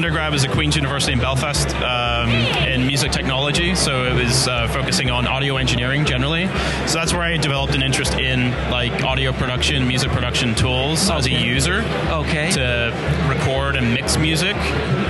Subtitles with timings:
[0.00, 2.30] undergrad was at Queen's University in Belfast um,
[2.66, 6.46] in music technology, so it was uh, focusing on audio engineering generally.
[6.86, 11.18] So that's where I developed an interest in like audio production, music production tools okay.
[11.18, 11.82] as a user.
[12.08, 12.50] Okay.
[12.52, 14.56] To record and mix music.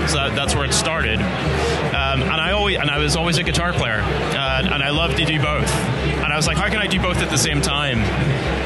[0.09, 1.21] So that, that's where it started.
[1.21, 5.19] Um, and I always and I was always a guitar player, uh, and I loved
[5.19, 5.71] to do both.
[5.71, 7.99] And I was like, how can I do both at the same time?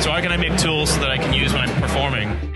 [0.00, 2.53] So how can I make tools so that I can use when I'm performing?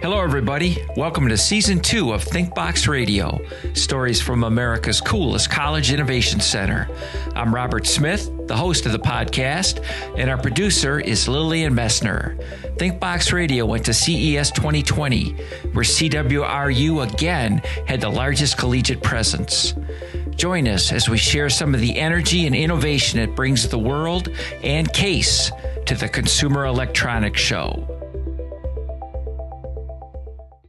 [0.00, 0.86] Hello, everybody.
[0.96, 3.40] Welcome to season two of ThinkBox Radio
[3.74, 6.88] stories from America's coolest college innovation center.
[7.34, 9.84] I'm Robert Smith, the host of the podcast,
[10.16, 12.38] and our producer is Lillian Messner.
[12.76, 15.32] ThinkBox Radio went to CES 2020,
[15.72, 17.58] where CWRU again
[17.88, 19.74] had the largest collegiate presence.
[20.30, 24.28] Join us as we share some of the energy and innovation it brings the world
[24.62, 25.50] and case
[25.86, 27.97] to the Consumer Electronics Show.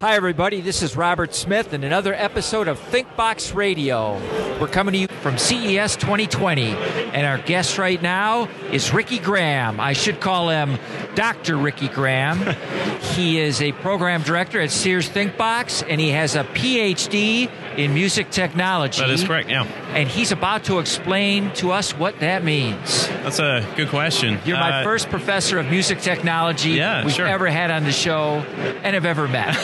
[0.02, 0.61] Hi, everybody.
[0.61, 4.14] This is Robert Smith and another episode of ThinkBox Radio.
[4.58, 9.77] We're coming to you from CES 2020, and our guest right now is Ricky Graham.
[9.77, 10.80] I should call him
[11.16, 11.58] Dr.
[11.58, 12.55] Ricky Graham.
[13.02, 18.30] he is a program director at Sears ThinkBox, and he has a PhD in music
[18.30, 19.00] technology.
[19.00, 19.64] That is correct, yeah.
[19.94, 23.08] And he's about to explain to us what that means.
[23.24, 24.38] That's a good question.
[24.44, 27.26] You're my uh, first professor of music technology yeah, we've sure.
[27.26, 28.40] ever had on the show
[28.84, 29.56] and have ever met.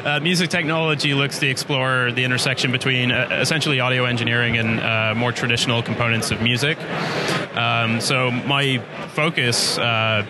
[0.06, 5.12] uh, music technology looks to explore the intersection between uh, essentially audio engineering and uh,
[5.16, 6.78] more traditional components of music.
[7.56, 8.78] Um, so my
[9.14, 10.24] focus uh,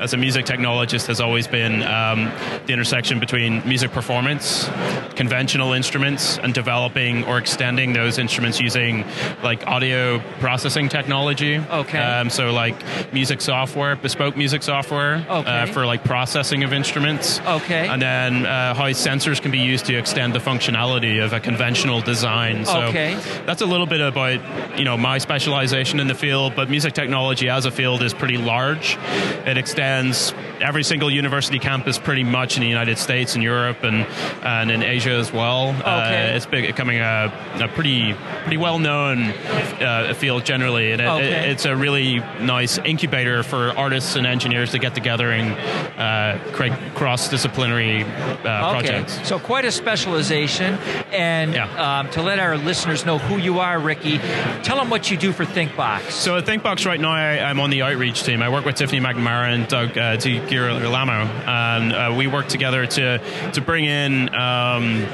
[0.00, 2.30] as a music technologist has always been um,
[2.66, 4.68] the intersection between music performance,
[5.14, 9.04] conventional instruments, and developing or extending those instruments using
[9.42, 11.58] like audio processing technology.
[11.58, 11.98] Okay.
[11.98, 12.74] Um, so like
[13.12, 15.62] music software, bespoke music software uh, okay.
[15.62, 17.40] uh, for like processing of instruments.
[17.40, 17.88] Okay.
[17.88, 22.00] And then uh, how sensors can be used to extend the functionality of a conventional
[22.00, 22.64] design.
[22.64, 23.18] So okay.
[23.46, 24.40] that's a little bit about
[24.78, 28.38] you know my specialization in the field, but music technology as a field is pretty
[28.38, 28.98] large.
[29.46, 30.14] It extends and
[30.60, 34.06] every single university campus pretty much in the United States and Europe and
[34.42, 35.70] and in Asia as well.
[35.70, 36.32] Okay.
[36.32, 41.26] Uh, it's becoming a, a pretty pretty well known uh, field generally, and it, okay.
[41.26, 45.52] it, it's a really nice incubator for artists and engineers to get together and
[45.98, 48.44] uh, create cross disciplinary uh, okay.
[48.44, 49.26] projects.
[49.26, 50.74] So quite a specialization,
[51.12, 51.98] and yeah.
[52.00, 54.18] um, to let our listeners know who you are, Ricky,
[54.62, 56.10] tell them what you do for ThinkBox.
[56.10, 58.42] So at ThinkBox right now, I, am on the outreach team.
[58.42, 60.16] I work with Tiffany McNamara and Doug uh,
[60.48, 61.12] Girolamo,
[61.46, 63.18] and uh, we work together to
[63.52, 65.06] to bring in um,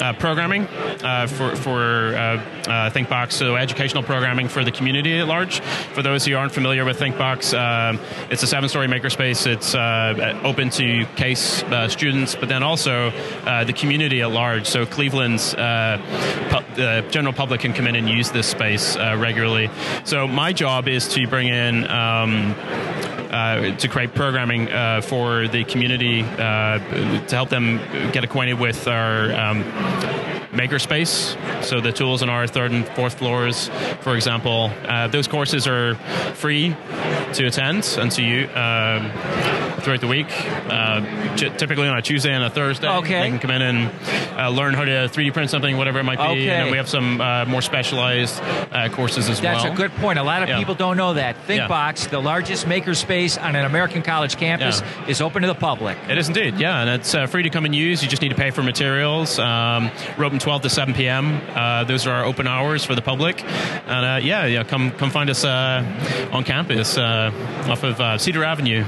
[0.00, 5.26] uh, programming uh, for for uh, uh, ThinkBox, so educational programming for the community at
[5.26, 5.60] large.
[5.94, 9.46] For those who aren't familiar with ThinkBox, um, it's a seven-story makerspace.
[9.46, 9.74] It's
[10.44, 14.66] open to case students, but then also the community at large.
[14.66, 19.70] So Cleveland's pu- general public can come in and use this space regularly.
[20.04, 21.88] So my job is to bring in.
[21.88, 22.54] Um,
[23.30, 26.78] uh, to create programming uh, for the community uh,
[27.26, 27.78] to help them
[28.12, 29.64] get acquainted with our um,
[30.52, 31.36] makerspace.
[31.62, 33.68] So the tools on our third and fourth floors,
[34.00, 35.94] for example, uh, those courses are
[36.34, 36.74] free
[37.34, 40.26] to attend and to you um, throughout the week.
[40.28, 43.20] Uh, typically on a Tuesday and a Thursday, okay.
[43.22, 43.92] they can come in and
[44.38, 46.42] uh, learn how to 3D print something, whatever it might be.
[46.42, 46.48] Okay.
[46.48, 49.64] And we have some uh, more specialized uh, courses as That's well.
[49.64, 50.18] That's a good point.
[50.18, 50.58] A lot of yeah.
[50.58, 51.36] people don't know that.
[51.46, 52.10] ThinkBox, yeah.
[52.10, 55.06] the largest makerspace on an American college campus, yeah.
[55.06, 55.96] is open to the public.
[56.08, 58.02] It is indeed, yeah, and it's uh, free to come and use.
[58.02, 59.38] You just need to pay for materials.
[59.38, 61.40] Um, we're open 12 to 7 p.m.
[61.54, 65.10] Uh, those are our open hours for the public, and uh, yeah, yeah, come come
[65.10, 67.30] find us uh, on campus uh,
[67.68, 68.82] off of uh, Cedar Avenue.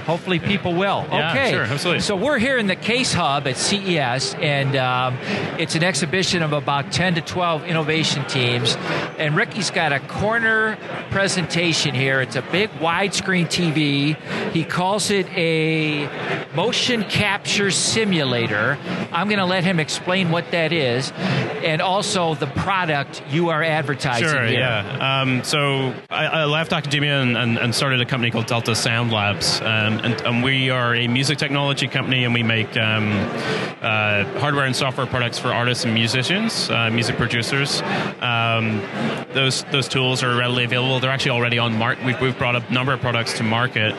[0.00, 1.06] Hopefully, people will.
[1.10, 2.00] Yeah, okay, sure, absolutely.
[2.00, 5.16] So we're here in the Case Hub at CES, and um,
[5.58, 8.76] it's an exhibition of about 10 to 12 innovation teams.
[9.18, 10.78] And Ricky's got a corner
[11.10, 12.20] presentation here.
[12.20, 14.16] It's a big widescreen TV.
[14.52, 16.08] He calls it a
[16.54, 18.78] motion capture simulator.
[19.12, 21.12] I'm going to let him explain what that is
[21.62, 24.60] and also the product you are advertising sure, here.
[24.60, 25.20] yeah.
[25.20, 29.12] Um, so I, I, left academia and, and, and, started a company called Delta Sound
[29.12, 33.10] Labs, um, and, and, we are a music technology company, and we make um,
[33.82, 37.82] uh, hardware and software products for artists and musicians, uh, music producers.
[38.20, 38.82] Um,
[39.32, 41.00] those those tools are readily available.
[41.00, 42.04] They're actually already on market.
[42.04, 43.92] We've, we've, brought a number of products to market,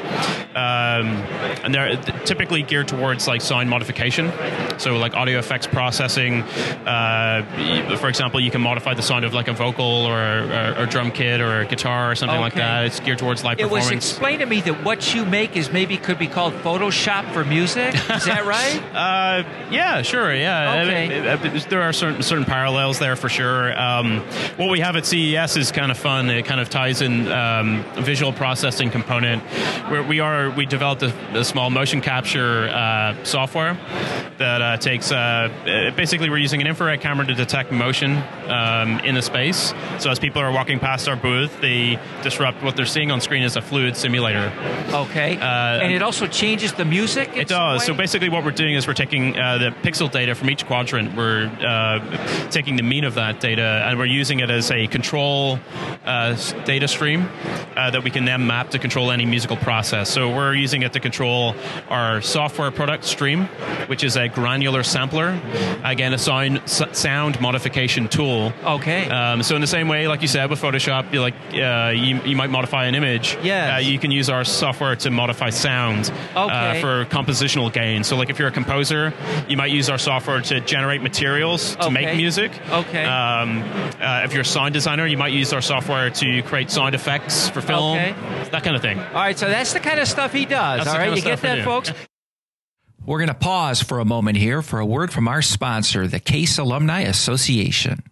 [0.55, 1.07] um,
[1.63, 4.31] and they're typically geared towards like sound modification,
[4.77, 6.41] so like audio effects processing.
[6.85, 10.85] Uh, for example, you can modify the sound of like a vocal or, or, or
[10.85, 12.85] drum kit or a guitar or something like that.
[12.85, 14.11] It's geared towards live It was performance.
[14.11, 17.95] explained to me that what you make is maybe could be called Photoshop for music.
[17.95, 18.79] Is that right?
[18.93, 20.83] Uh, yeah, sure, yeah.
[20.83, 21.19] Okay.
[21.19, 23.77] Uh, uh, there are certain certain parallels there for sure.
[23.77, 24.19] Um,
[24.57, 26.29] what we have at CES is kind of fun.
[26.29, 29.41] It kind of ties in um, visual processing component.
[29.89, 33.73] Where we are, we developed a, a small motion capture uh, software
[34.37, 35.11] that uh, takes.
[35.11, 39.73] Uh, uh, basically, we're using an infrared camera to detect motion um, in a space.
[39.97, 43.43] So as people are walking past our booth, they disrupt what they're seeing on screen
[43.43, 44.51] as a fluid simulator.
[44.91, 45.37] Okay.
[45.37, 47.35] Uh, and it also changes the music.
[47.35, 47.85] It does.
[47.85, 51.15] So basically, what we're doing is we're taking uh, the pixel data from each quadrant.
[51.15, 55.59] We're uh, taking the mean of that data, and we're using it as a control
[56.05, 56.35] uh,
[56.65, 57.29] data stream
[57.75, 60.09] uh, that we can then map to control any musical process.
[60.09, 61.55] So we're using it to control
[61.89, 63.45] our software product stream,
[63.87, 65.39] which is a granular sampler.
[65.83, 68.53] Again, a sound sound modification tool.
[68.63, 69.09] Okay.
[69.09, 72.21] Um, so in the same way, like you said with Photoshop, you like uh, you,
[72.23, 73.37] you might modify an image.
[73.43, 73.75] Yes.
[73.75, 76.81] Uh, you can use our software to modify sound uh, Okay.
[76.81, 78.03] for compositional gain.
[78.03, 79.13] So like if you're a composer,
[79.47, 81.93] you might use our software to generate materials to Okay.
[81.93, 82.51] make music.
[82.69, 83.03] Okay.
[83.05, 83.61] Um,
[84.01, 87.49] uh, if you're a sound designer, you might use our software to create sound effects
[87.49, 87.97] for film.
[87.97, 88.15] Okay.
[88.51, 88.99] That kind of thing.
[88.99, 89.37] all right.
[89.37, 90.79] So that's the kind of stuff he does.
[90.79, 91.05] That's all the right.
[91.09, 91.63] kind of You get that, do.
[91.63, 91.91] folks?
[93.05, 96.19] We're going to pause for a moment here for a word from our sponsor, the
[96.19, 98.03] Case Alumni Association.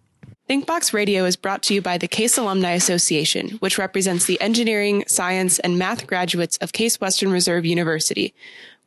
[0.50, 5.04] ThinkBox Radio is brought to you by the Case Alumni Association, which represents the engineering,
[5.06, 8.34] science, and math graduates of Case Western Reserve University.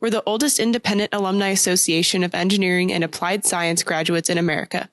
[0.01, 4.89] We're the oldest independent alumni association of engineering and applied science graduates in America.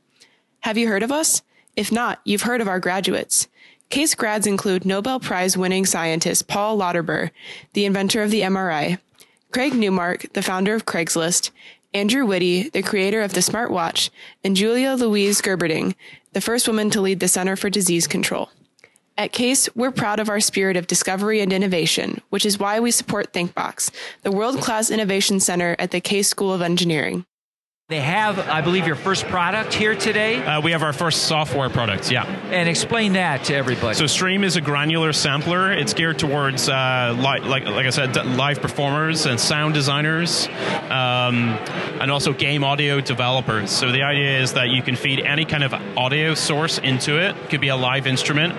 [0.61, 1.43] Have you heard of us?
[1.75, 3.49] If not, you've heard of our graduates.
[3.89, 7.33] Case grads include Nobel Prize winning scientist Paul Lauterbur,
[7.73, 9.01] the inventor of the MRI,
[9.51, 11.51] Craig Newmark, the founder of Craigslist,
[11.93, 14.11] Andrew Whitty, the creator of the smartwatch,
[14.45, 15.97] and Julie Louise Gerberding,
[16.33, 18.49] the first woman to lead the Center for Disease Control.
[19.19, 22.93] At Case, we're proud of our spirit of discovery and innovation, which is why we
[22.93, 23.91] support ThinkBox,
[24.23, 27.27] the world class innovation center at the Case School of Engineering.
[27.91, 30.37] They have, I believe, your first product here today.
[30.37, 32.09] Uh, we have our first software product.
[32.09, 32.25] Yeah.
[32.53, 33.97] And explain that to everybody.
[33.97, 35.73] So Stream is a granular sampler.
[35.73, 40.47] It's geared towards, uh, li- like, like I said, live performers and sound designers,
[40.89, 41.59] um,
[42.01, 43.73] and also game audio developers.
[43.73, 47.35] So the idea is that you can feed any kind of audio source into it.
[47.51, 48.55] Could be a live instrument,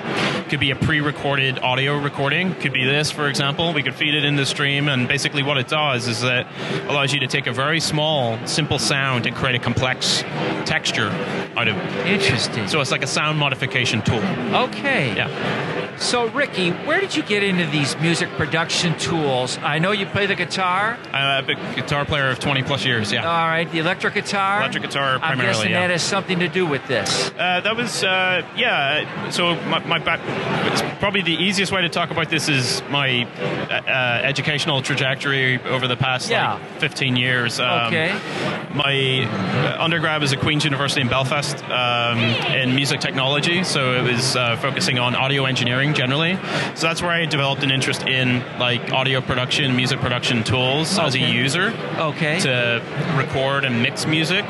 [0.50, 3.72] could be a pre-recorded audio recording, could be this, for example.
[3.72, 6.90] We could feed it in the stream, and basically what it does is that it
[6.90, 10.24] allows you to take a very small, simple sound and create a complex
[10.66, 11.10] texture
[11.56, 12.08] out of it.
[12.08, 12.68] Interesting.
[12.68, 14.24] So it's like a sound modification tool.
[14.56, 15.16] okay.
[15.16, 15.81] Yeah.
[15.98, 19.58] So, Ricky, where did you get into these music production tools?
[19.62, 20.98] I know you play the guitar.
[21.14, 23.24] I'm a big guitar player of 20 plus years, yeah.
[23.30, 24.60] All right, the electric guitar.
[24.62, 25.82] Electric guitar I'm primarily, guessing yeah.
[25.82, 27.30] that has something to do with this.
[27.38, 30.20] Uh, that was, uh, yeah, so my, my back,
[30.72, 35.62] it's probably the easiest way to talk about this is my uh, uh, educational trajectory
[35.64, 36.54] over the past Yeah.
[36.54, 37.60] like 15 years.
[37.60, 38.14] Um, Okay.
[38.74, 39.26] My
[39.76, 42.20] uh, undergrad was at Queen's University in Belfast um,
[42.54, 46.36] in music technology, so it was uh, focusing on audio engineering generally.
[46.76, 51.16] So that's where I developed an interest in like audio production, music production tools as
[51.16, 51.74] a user.
[51.98, 52.40] Okay.
[52.40, 52.82] to
[53.18, 54.46] record and mix music.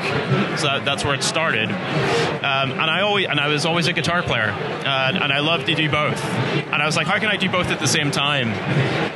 [0.58, 1.68] So that, that's where it started.
[1.70, 5.64] Um, and I always and I was always a guitar player, uh, and I love
[5.66, 6.22] to do both.
[6.72, 8.54] And I was like, how can I do both at the same time?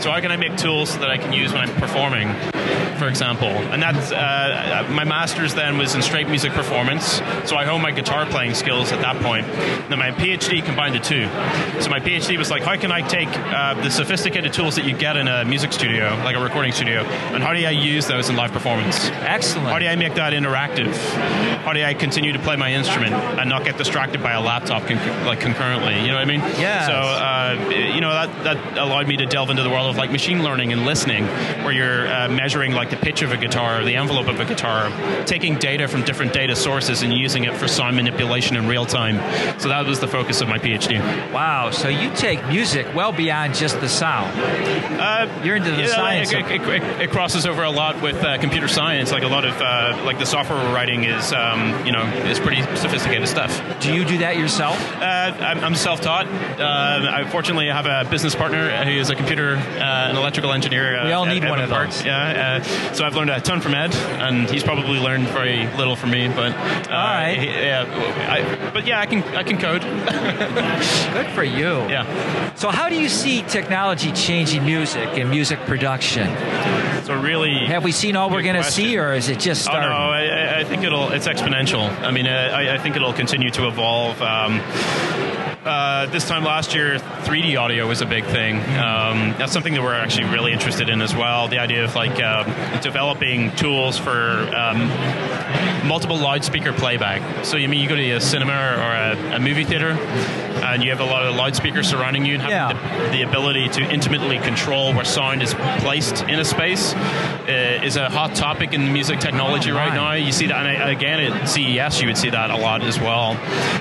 [0.00, 2.28] So how can I make tools that I can use when I'm performing,
[2.98, 3.48] for example?
[3.48, 7.22] And that's uh, my master's then was in straight music performance.
[7.46, 9.46] So I honed my guitar playing skills at that point.
[9.88, 11.24] Then my PhD combined the two.
[11.80, 14.94] So my PhD was like, how can I take uh, the sophisticated tools that you
[14.94, 17.00] get in a music studio, like a recording studio,
[17.32, 19.08] and how do I use those in live performance?
[19.22, 19.68] Excellent.
[19.68, 20.94] How do I make that interactive?
[21.64, 24.82] How do I continue to play my instrument and not get distracted by a laptop
[25.24, 26.00] like concurrently?
[26.00, 26.40] You know what I mean?
[26.60, 26.86] Yes.
[26.86, 27.45] So uh,
[27.94, 30.72] you know that that allowed me to delve into the world of like machine learning
[30.72, 31.26] and listening,
[31.64, 34.44] where you're uh, measuring like the pitch of a guitar, or the envelope of a
[34.44, 34.90] guitar,
[35.24, 39.16] taking data from different data sources and using it for sound manipulation in real time.
[39.60, 41.00] So that was the focus of my PhD.
[41.32, 41.70] Wow.
[41.70, 44.32] So you take music well beyond just the sound.
[45.00, 48.16] Uh, You're into the yeah, science It, it, it, it crosses over a lot with
[48.16, 49.12] uh, computer science.
[49.12, 52.38] Like a lot of uh, like the software we're writing is um, you know is
[52.38, 53.80] pretty sophisticated stuff.
[53.80, 54.76] Do you do that yourself?
[54.96, 56.26] Uh, I'm, I'm self-taught.
[57.36, 60.98] Uh, I have a business partner who is a computer uh, and electrical engineer.
[60.98, 61.90] Uh, We all need one of Park.
[61.90, 62.02] those.
[62.04, 62.60] Yeah.
[62.64, 66.12] Uh, so I've learned a ton from Ed, and he's probably learned very little from
[66.12, 66.28] me.
[66.28, 67.36] But uh, All right.
[67.38, 67.84] he- yeah.
[68.30, 69.82] I, but yeah, I can I can code.
[71.12, 71.86] Good for you.
[71.90, 72.54] yeah.
[72.54, 76.26] So, how do you see technology changing music and music production?
[77.04, 79.84] So really, have we seen all we're going to see, or is it just starting?
[79.84, 81.12] Oh no, I, I think it'll.
[81.12, 81.88] It's exponential.
[82.02, 84.20] I mean, uh, I, I think it'll continue to evolve.
[84.22, 84.60] Um,
[85.66, 88.56] uh, this time last year, 3D audio was a big thing.
[88.78, 91.48] Um, that's something that we're actually really interested in as well.
[91.48, 94.88] The idea of like uh, developing tools for um,
[95.88, 97.44] multiple loudspeaker playback.
[97.44, 100.90] So you mean you go to a cinema or a, a movie theater, and you
[100.90, 103.10] have a lot of loudspeakers surrounding you, and having Yeah.
[103.10, 107.96] the, the ability to intimately control where sound is placed in a space uh, is
[107.96, 110.12] a hot topic in music technology Oh, right now.
[110.12, 112.98] You see that, and I, again at CES, you would see that a lot as
[113.00, 113.36] well.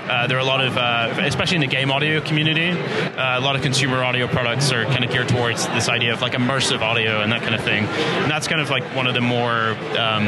[0.10, 3.42] Uh, there are a lot of, uh, especially in the game audio community, uh, a
[3.42, 6.80] lot of consumer audio products are kind of geared towards this idea of like immersive
[6.80, 7.84] audio and that kind of thing.
[7.84, 10.26] And that's kind of like one of the more um,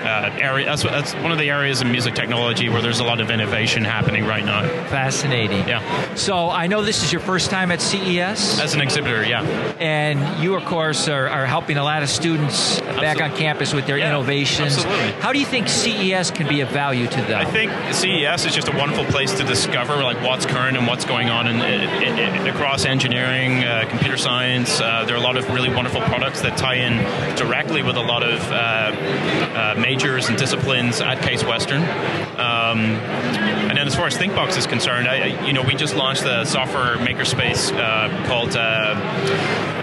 [0.00, 0.64] uh, area.
[0.64, 3.84] That's, that's one of the areas in music technology where there's a lot of innovation
[3.84, 4.62] happening right now.
[4.88, 5.68] Fascinating.
[5.68, 6.14] Yeah.
[6.14, 9.42] So I know this is your first time at CES, As an exhibitor, yeah.
[9.78, 13.86] and you, of course, are, are helping a lot of students back on campus with
[13.86, 14.78] their Yeah, innovations.
[14.78, 15.12] absolutely.
[15.20, 17.38] How do you think CES can be of value to them?
[17.38, 21.04] I think CES is just a wonderful place to discover like what's current and what's
[21.04, 24.80] going on in, in, in- across engineering, uh, computer science.
[24.80, 26.96] Uh, there are a lot of really wonderful products that tie in
[27.36, 31.82] directly with a lot of uh, uh, majors and disciplines at Case Western.
[31.82, 35.94] Um, and then as far as ThinkBox is concerned, I, I- you know, we just
[35.96, 38.94] launched a software makerspace uh, called uh,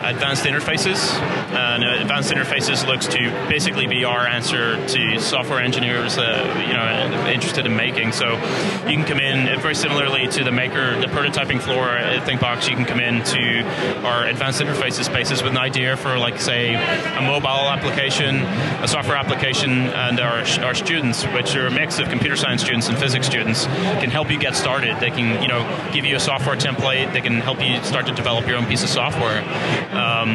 [0.04, 1.14] Advanced Interfaces.
[1.56, 6.74] And uh, Advanced Interfaces looks to basically be our answer to software engineers, uh, you
[6.74, 8.12] know, interested in making.
[8.12, 8.34] So
[8.88, 12.70] you can come in uh, very similarly to the maker, the prototyping floor at ThinkBox.
[12.70, 13.64] You can come in to
[14.06, 18.36] our Advanced Interfaces spaces with an idea for, like, say, a mobile application,
[18.84, 22.75] a software application, and our our students, which are a mix of computer science students
[22.76, 25.00] and physics students, can help you get started.
[25.00, 25.64] They can, you know,
[25.94, 27.14] give you a software template.
[27.14, 29.40] They can help you start to develop your own piece of software.
[29.92, 30.30] Um,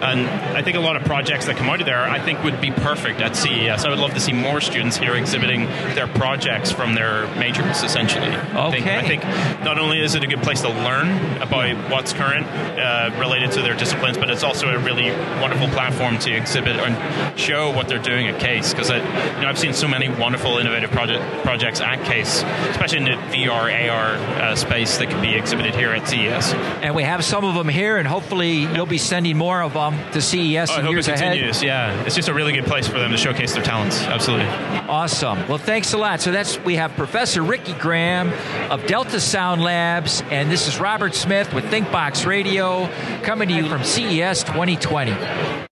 [0.00, 2.60] and I think a lot of projects that come out of there, I think, would
[2.60, 3.84] be perfect at CES.
[3.84, 8.28] I would love to see more students here exhibiting their projects from their majors, essentially.
[8.28, 8.96] I think, Okay.
[8.96, 9.22] I think
[9.64, 11.08] not only is it a good place to learn
[11.42, 16.18] about what's current uh, related to their disciplines, but it's also a really wonderful platform
[16.20, 18.72] to exhibit and show what they're doing at Case.
[18.72, 23.04] Because you know, I've seen so many wonderful, innovative project, projects at Case, especially in
[23.04, 26.52] the VR, AR uh, space that can be exhibited here at CES.
[26.82, 29.94] and we have some of them here, and hopefully you'll be sending more of them
[30.12, 31.32] to CES Oh, I in hope years it ahead.
[31.32, 31.62] continues.
[31.62, 34.00] Yeah, it's just a really good place for them to showcase their talents.
[34.02, 34.46] Absolutely.
[34.46, 35.46] Awesome.
[35.48, 36.20] Well, thanks a lot.
[36.20, 38.32] So that's we have Professor Ricky Graham
[38.70, 42.88] of Delta Sound Labs, and this is Robert Smith with ThinkBox Radio
[43.22, 45.65] coming to you from CES 2020.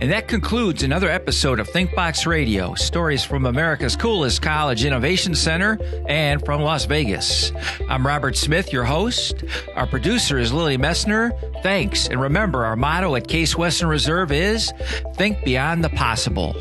[0.00, 5.78] And that concludes another episode of ThinkBox Radio stories from America's coolest college innovation center
[6.08, 7.52] and from Las Vegas.
[7.88, 9.44] I'm Robert Smith, your host.
[9.76, 11.30] Our producer is Lily Messner.
[11.62, 12.08] Thanks.
[12.08, 14.72] And remember, our motto at Case Western Reserve is
[15.14, 16.54] Think Beyond the Possible.